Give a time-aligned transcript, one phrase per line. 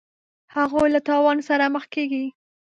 [0.55, 2.25] هغوی له تاوان سره مخ کیږي.